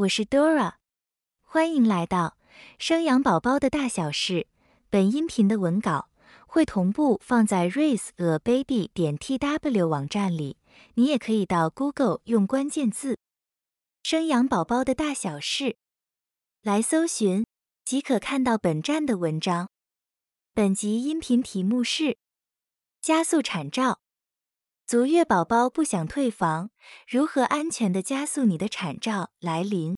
[0.00, 0.76] 我是 Dora，
[1.42, 2.38] 欢迎来到
[2.78, 4.46] 生养宝宝的大小事。
[4.88, 6.08] 本音频的文稿
[6.46, 10.56] 会同步放在 raise a baby 点 tw 网站里，
[10.94, 13.18] 你也可以到 Google 用关键字
[14.02, 15.76] “生养宝宝的大小事”
[16.62, 17.44] 来搜寻，
[17.84, 19.68] 即可看到本站的文章。
[20.54, 22.16] 本集音频题目是
[23.02, 24.00] 加速产兆。
[24.90, 26.70] 足月宝宝不想退房，
[27.06, 29.94] 如何安全的加速你的产兆来临？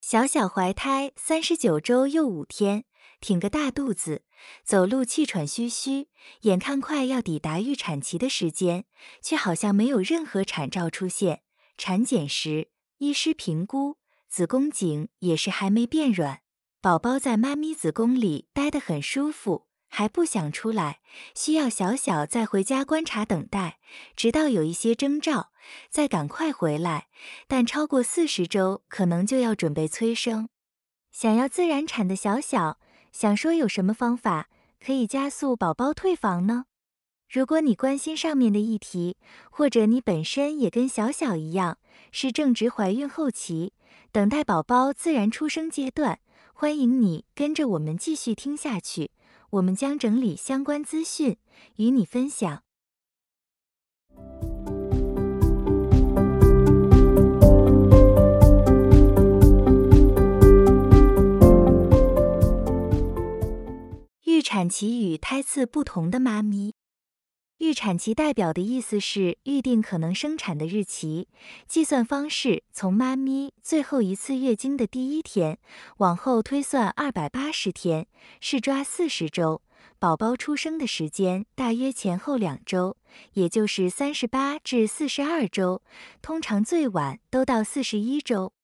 [0.00, 2.86] 小小怀胎三十九周又五天，
[3.20, 4.24] 挺个大肚子，
[4.64, 6.08] 走路气喘吁吁，
[6.40, 8.84] 眼看快要抵达预产期的时间，
[9.22, 11.42] 却好像没有任何产兆出现。
[11.78, 13.98] 产检时，医师评估
[14.28, 16.40] 子宫颈也是还没变软，
[16.80, 19.68] 宝宝在妈咪子宫里待得很舒服。
[19.92, 21.00] 还不想出来，
[21.34, 23.78] 需要小小再回家观察等待，
[24.16, 25.50] 直到有一些征兆，
[25.90, 27.08] 再赶快回来。
[27.46, 30.48] 但超过四十周，可能就要准备催生。
[31.10, 32.78] 想要自然产的小小，
[33.12, 34.48] 想说有什么方法
[34.82, 36.66] 可以加速宝宝退房呢？
[37.28, 39.16] 如果你关心上面的议题，
[39.50, 41.78] 或者你本身也跟小小一样
[42.12, 43.72] 是正值怀孕后期，
[44.12, 46.20] 等待宝宝自然出生阶段，
[46.54, 49.10] 欢迎你跟着我们继续听下去。
[49.50, 51.36] 我们将整理相关资讯
[51.76, 52.62] 与你分享。
[64.24, 66.79] 预产期与胎次不同的妈咪。
[67.60, 71.28] 预产期代表的意思是预定可能生产的日期，
[71.68, 75.58] 计算方式从妈咪最后一次月经的第一天
[75.98, 78.06] 往后推算二百八十天，
[78.40, 79.60] 是抓四十周，
[79.98, 82.96] 宝宝出生的时间大约前后两周，
[83.34, 85.82] 也就是三十八至四十二周，
[86.22, 88.54] 通常最晚都到四十一周。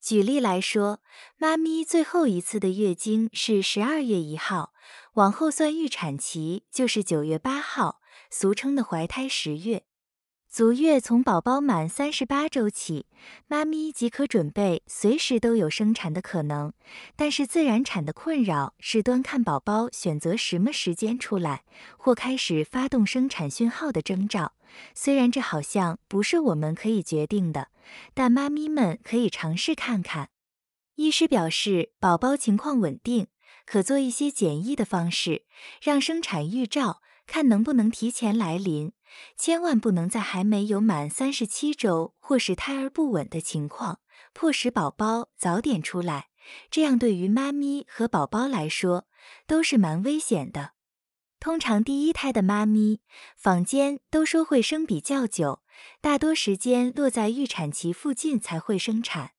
[0.00, 1.00] 举例来说，
[1.36, 4.72] 妈咪最后一次的月经是十二月一号，
[5.14, 8.00] 往后算预产期就是九月八号。
[8.30, 9.84] 俗称的怀胎十月，
[10.48, 13.06] 足月从宝宝满三十八周起，
[13.46, 16.72] 妈咪即可准备，随时都有生产的可能。
[17.14, 21.64] 但是自然产的困扰是端看宝宝选择什么时间出来，
[21.98, 24.54] 或开始发动生产讯号的征兆。
[24.94, 27.68] 虽然这好像不是我们可以决定的，
[28.14, 30.30] 但妈咪们可以尝试看看。
[30.96, 33.28] 医师表示，宝宝情况稳定，
[33.66, 35.44] 可做一些简易的方式，
[35.82, 37.02] 让生产预兆。
[37.26, 38.92] 看能不能提前来临，
[39.36, 44.00] 千万不能在还没有满三十七周或是胎儿不稳的情况，
[44.32, 46.28] 迫使宝宝早点出来。
[46.70, 49.08] 这样对于妈咪和宝宝来说
[49.48, 50.74] 都是蛮危险的。
[51.40, 53.00] 通常第一胎的妈咪，
[53.36, 55.62] 坊间都说会生比较久，
[56.00, 59.32] 大多时间落在预产期附近才会生产。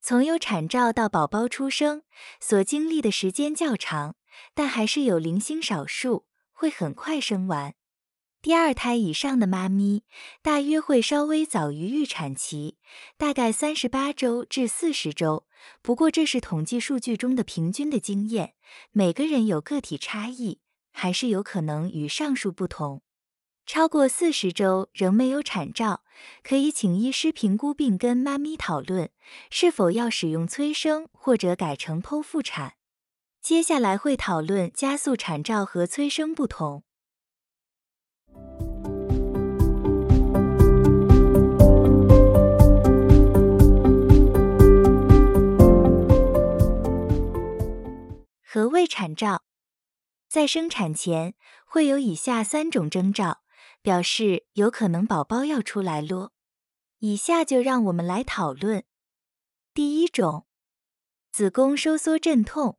[0.00, 2.02] 从有产兆到宝宝出生，
[2.40, 4.16] 所经历的时间较长，
[4.54, 6.27] 但还是有零星少数。
[6.60, 7.76] 会很快生完，
[8.42, 10.02] 第二胎以上的妈咪
[10.42, 12.78] 大约会稍微早于预产期，
[13.16, 15.46] 大概三十八周至四十周。
[15.82, 18.54] 不过这是统计数据中的平均的经验，
[18.90, 20.58] 每个人有个体差异，
[20.90, 23.02] 还是有可能与上述不同。
[23.64, 26.02] 超过四十周仍没有产兆，
[26.42, 29.10] 可以请医师评估并跟妈咪讨论
[29.48, 32.77] 是否要使用催生或者改成剖腹产。
[33.48, 36.84] 接下来会讨论加速产兆和催生不同。
[48.44, 49.44] 何谓产兆？
[50.28, 51.32] 在生产前
[51.64, 53.40] 会有以下三种征兆，
[53.80, 56.32] 表示有可能宝宝要出来咯。
[56.98, 58.84] 以下就让我们来讨论。
[59.72, 60.46] 第一种，
[61.32, 62.78] 子宫收缩阵痛。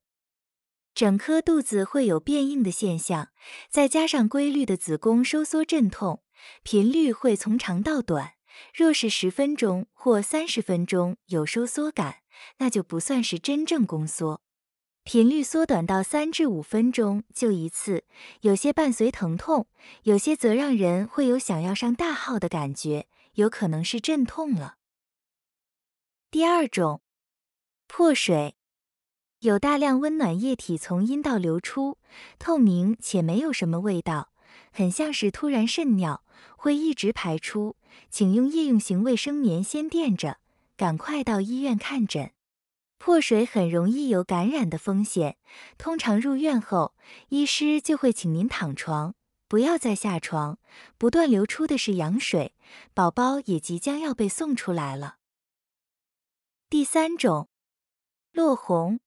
[0.99, 3.29] 整颗肚子会有变硬的现象，
[3.69, 6.21] 再加上规律的子宫收缩阵痛，
[6.61, 8.33] 频率会从长到短。
[8.73, 12.17] 若是十分钟或三十分钟有收缩感，
[12.57, 14.41] 那就不算是真正宫缩。
[15.05, 18.03] 频率缩短到三至五分钟就一次，
[18.41, 19.67] 有些伴随疼痛，
[20.03, 24.75] 有些则让人会有想要上大号的感觉，有可能是阵痛了。
[26.29, 27.01] 第二种，
[27.87, 28.57] 破水。
[29.39, 31.97] 有大量温暖液体从阴道流出，
[32.37, 34.33] 透明且没有什么味道，
[34.73, 36.25] 很像是突然渗尿，
[36.57, 37.77] 会一直排出，
[38.09, 40.39] 请用夜用型卫生棉先垫着，
[40.75, 42.31] 赶快到医院看诊。
[42.97, 45.37] 破水很容易有感染的风险，
[45.77, 46.93] 通常入院后，
[47.29, 49.15] 医师就会请您躺床，
[49.47, 50.59] 不要再下床。
[50.97, 52.53] 不断流出的是羊水，
[52.93, 55.15] 宝宝也即将要被送出来了。
[56.69, 57.47] 第三种，
[58.33, 58.99] 落红，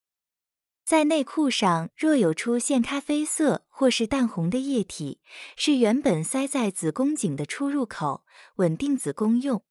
[0.84, 5.20] 在内裤上若有出现咖啡色或是淡红的液体，
[5.56, 8.24] 是原本塞在子宫颈的出入口，
[8.56, 9.62] 稳定子宫用。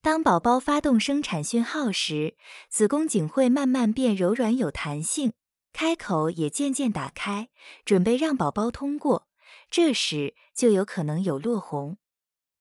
[0.00, 2.36] 当宝宝发动生产讯号时，
[2.68, 5.32] 子宫颈会慢慢变柔软有弹性，
[5.72, 7.48] 开口也渐渐打开，
[7.84, 9.26] 准备让宝宝通过。
[9.70, 11.96] 这时就有可能有落红。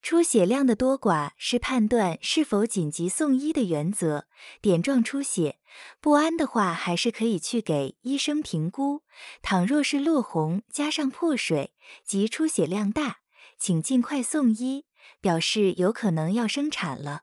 [0.03, 4.27] 出血量的多寡是判断是否紧急送医的原则。
[4.61, 5.59] 点状出血
[6.01, 9.03] 不安的话，还是可以去给医生评估。
[9.41, 11.73] 倘若是落红加上破水
[12.03, 13.19] 及出血量大，
[13.57, 14.83] 请尽快送医，
[15.21, 17.21] 表示有可能要生产了。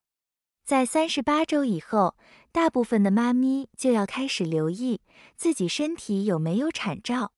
[0.65, 2.17] 在三十八周以后，
[2.51, 5.03] 大部分的妈咪就要开始留意
[5.37, 7.33] 自己身体有没有产兆。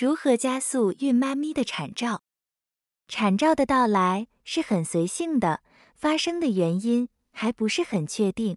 [0.00, 2.22] 如何加速孕妈咪的产兆？
[3.06, 5.62] 产兆的到来是很随性的，
[5.94, 8.56] 发生的原因还不是很确定。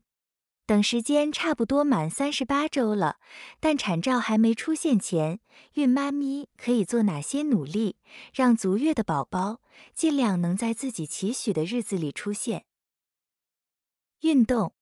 [0.65, 3.17] 等时间差不多满三十八周了，
[3.59, 5.41] 但产兆还没出现前，
[5.73, 7.97] 孕妈咪可以做哪些努力，
[8.33, 9.59] 让足月的宝宝
[9.93, 12.63] 尽量能在自己期许的日子里出现？
[14.21, 14.73] 运动，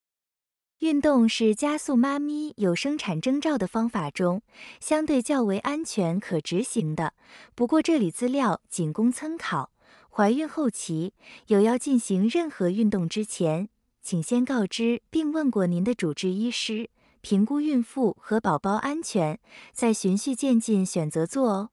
[0.81, 4.41] 运动是加速妈咪有生产征兆的方法中
[4.79, 7.13] 相对较为安全可执行的。
[7.53, 9.69] 不过这里资料仅供参考。
[10.09, 11.13] 怀孕后期
[11.47, 13.69] 有要进行任何运动之前。
[14.01, 16.89] 请先告知并问过您的主治医师，
[17.21, 19.39] 评估孕妇和宝宝安全，
[19.71, 21.69] 再循序渐进选择做哦。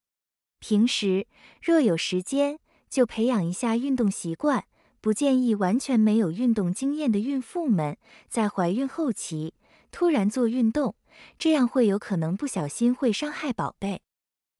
[0.58, 1.26] 平时
[1.62, 2.58] 若有时间，
[2.90, 4.66] 就培养一下运动习惯。
[5.08, 7.96] 不建议完全没有运动经验的孕妇们
[8.28, 9.54] 在怀孕后期
[9.90, 10.96] 突然做运动，
[11.38, 14.02] 这样会有可能不小心会伤害宝贝。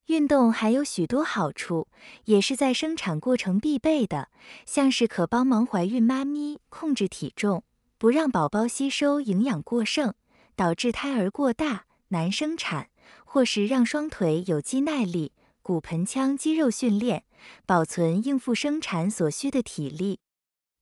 [0.07, 1.89] 运动还有许多好处，
[2.25, 4.31] 也是在生产过程必备的，
[4.65, 7.63] 像是可帮忙怀孕妈咪控制体重，
[7.99, 10.15] 不让宝宝吸收营养过剩，
[10.57, 12.89] 导致胎儿过大难生产，
[13.27, 17.25] 或是让双腿有肌耐力、骨盆腔肌肉训练，
[17.67, 20.21] 保存应付生产所需的体力。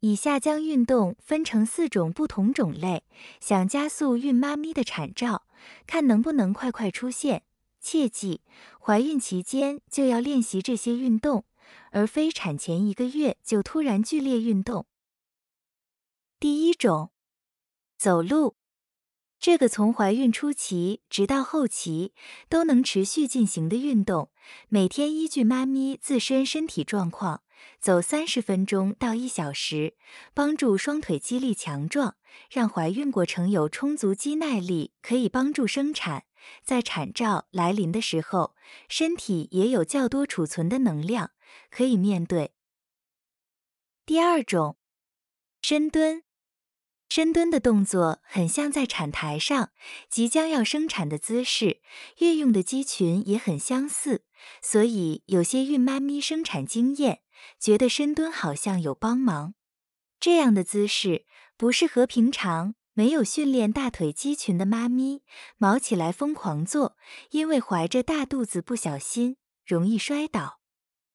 [0.00, 3.04] 以下将运动分成四种不同种类，
[3.40, 5.46] 想加速孕妈咪的产兆，
[5.87, 7.44] 看能不能快快出现。
[7.81, 8.43] 切记，
[8.81, 11.44] 怀孕期间就要练习这些运动，
[11.93, 14.87] 而非产前一个月就突然剧烈运动。
[16.40, 17.10] 第一种，
[17.96, 18.56] 走路，
[19.38, 22.12] 这个从怀孕初期直到后期
[22.48, 24.31] 都能持续进行的运动，
[24.69, 27.43] 每天依据妈咪自身身体状况，
[27.81, 29.97] 走三十分钟到一小时，
[30.35, 32.17] 帮助双腿肌力强壮，
[32.50, 36.25] 让怀孕过程有充足肌耐力，可以帮助生产。
[36.62, 38.55] 在产兆来临的时候，
[38.88, 41.32] 身体也有较多储存的能量，
[41.70, 42.53] 可以面对。
[44.05, 44.76] 第二种，
[45.62, 46.25] 深蹲。
[47.08, 49.70] 深蹲的动作很像在产台上
[50.08, 51.81] 即将要生产的姿势，
[52.19, 54.25] 运用的肌群也很相似，
[54.61, 57.20] 所以有些孕妈咪生产经验
[57.58, 59.55] 觉得深蹲好像有帮忙。
[60.19, 62.75] 这样的姿势不适合平常。
[62.98, 65.20] 没有训练大腿肌群的妈咪，
[65.58, 66.96] 毛起来疯狂做，
[67.29, 69.36] 因为怀着大肚子不小心
[69.67, 70.60] 容易摔倒。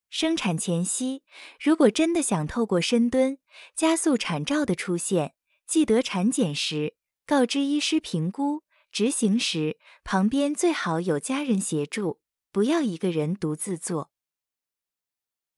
[0.08, 1.24] 生产前夕，
[1.60, 3.40] 如果真的想透过深蹲
[3.76, 5.34] 加速产兆的出现，
[5.72, 12.20] 记得产检时告知医师评估，执行时旁边最好有家人协助，
[12.52, 14.12] 不要一个人独自做。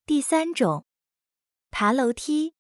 [0.06, 0.86] 第三种，
[1.72, 2.54] 爬楼梯，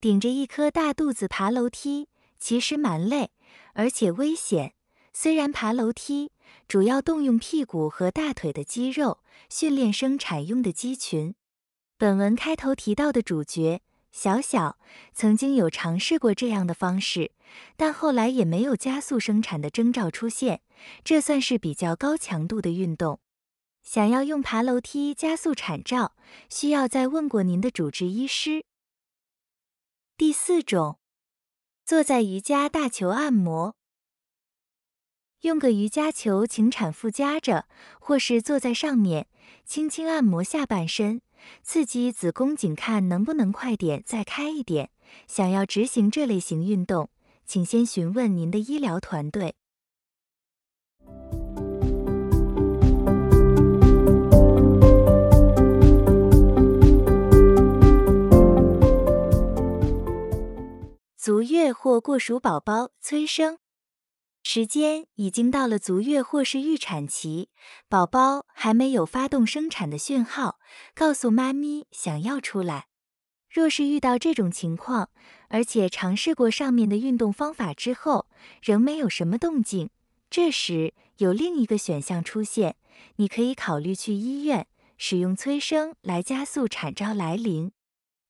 [0.00, 2.08] 顶着一颗大肚子爬楼梯。
[2.38, 3.32] 其实蛮累，
[3.74, 4.74] 而且危险。
[5.12, 6.32] 虽然爬楼梯
[6.66, 11.34] 主要动用屁股和大腿的肌肉训练生产用的肌群，
[11.98, 13.82] 本文开头提到的主角
[14.12, 14.78] 小小
[15.12, 17.32] 曾经有尝试过这样的方式，
[17.76, 20.62] 但后来也没有加速生产的征兆出现。
[21.02, 23.20] 这算是比较高强度的运动。
[23.82, 26.14] 想要用爬楼梯加速产兆，
[26.48, 28.64] 需要再问过您的主治医师。
[30.16, 30.98] 第四种。
[31.84, 33.74] 坐在瑜伽大球按摩，
[35.40, 37.66] 用个瑜伽球请产妇夹着，
[38.00, 39.26] 或是坐在上面，
[39.64, 41.20] 轻轻按摩下半身，
[41.62, 44.90] 刺激子宫颈，看能不能快点再开一点。
[45.26, 47.10] 想要执行这类型运动，
[47.44, 49.54] 请先询问您的医疗团队。
[61.16, 63.61] 足月或过熟宝宝催生。
[64.44, 67.48] 时间已经到了足月或是预产期，
[67.88, 70.58] 宝宝还没有发动生产的讯号，
[70.94, 72.88] 告诉妈咪想要出来。
[73.48, 75.10] 若是遇到这种情况，
[75.48, 78.26] 而且尝试过上面的运动方法之后，
[78.62, 79.90] 仍没有什么动静，
[80.28, 82.76] 这时有另一个选项出现，
[83.16, 84.66] 你可以考虑去医院
[84.98, 87.72] 使用催生来加速产兆来临。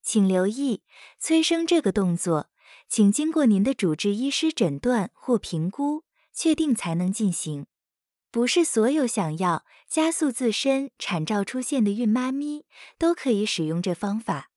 [0.03, 0.83] 请留意，
[1.19, 2.49] 催生这个动作。
[2.95, 7.65] 请经过您的主治医师诊断或评估，确定才能进行。
[8.31, 12.67] 不是所有想要加速自身产兆出现的孕妈咪
[12.99, 14.51] 都可以使用这方法。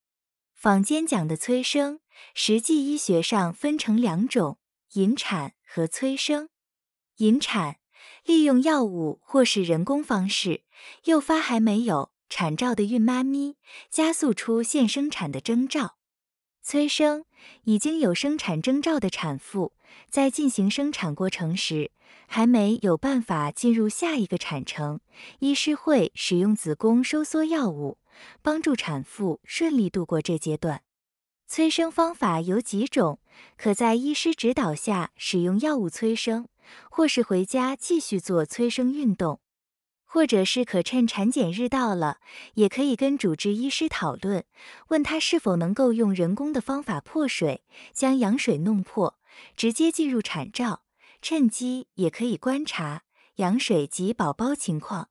[0.53, 2.01] 坊间讲的催生，
[2.33, 4.59] 实际医学上分成两种：
[4.95, 6.49] 引产和催生。
[7.19, 7.77] 引产
[8.25, 10.65] 利用药物或是人工方式，
[11.05, 13.55] 诱发还没有产兆的孕妈咪，
[13.89, 15.95] 加速出现生产的征兆。
[16.65, 17.25] 催生
[17.65, 19.73] 已经有生产征兆的产妇，
[20.09, 21.91] 在进行生产过程时，
[22.25, 24.99] 还没有办法进入下一个产程，
[25.37, 27.99] 医师会使用子宫收缩药物，
[28.41, 30.81] 帮助产妇顺利度过这阶段。
[31.47, 33.19] 催生方法有几种，
[33.55, 36.47] 可在医师指导下使用药物催生，
[36.89, 39.39] 或是回家继续做催生运动。
[40.15, 42.19] 或者是可趁产检日到了，
[42.53, 44.45] 也可以跟主治医师讨论，
[44.87, 49.19] 问他是否能够用人工的方法破水，将羊水弄破，
[49.57, 50.83] 直接进入产兆，
[51.21, 53.01] 趁机也可以观察
[53.35, 55.09] 羊水及宝宝情况。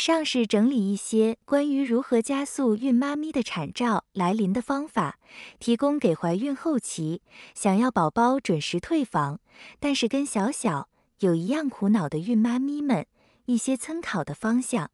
[0.00, 5.18] 上是整理一些关于如何加速孕妈咪的产兆来临的方法，
[5.58, 7.20] 提供给怀孕后期
[7.54, 9.38] 想要宝宝准时退房，
[9.78, 10.88] 但是跟小小
[11.18, 13.06] 有一样苦恼的孕妈咪们
[13.44, 14.90] 一些参考的方向。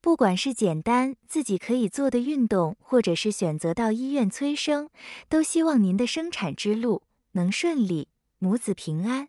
[0.00, 4.88] 不管是简单自己可以做的运动，或者是选择到医院催生，
[5.28, 8.06] 都希望您的生产之路能顺利，
[8.38, 9.28] 母子平安。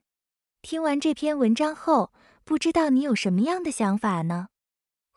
[0.61, 2.11] 听完这篇文章后，
[2.43, 4.49] 不知道你有什么样的想法呢？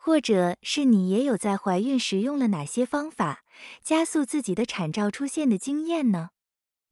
[0.03, 3.43] 或者是你也有在怀孕时用了哪些方法
[3.83, 6.31] 加速自己的产兆出现的经验呢？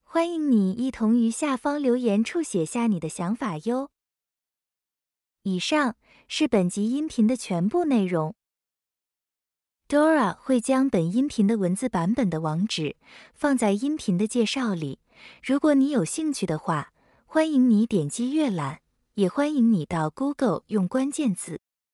[0.04, 3.90] 欢迎你一同于下方留言处写下你的想法哟。
[5.42, 5.96] 以上
[6.28, 8.36] 是本集音频的全部内容。
[9.88, 12.96] Dora 会将本音频的文字版本的网址
[13.34, 15.00] 放在音频的介绍里，
[15.42, 16.94] 如果你有兴趣的话，
[17.26, 18.82] 欢迎你点击阅览，
[19.16, 21.60] 也欢迎你到 Google 用关键字。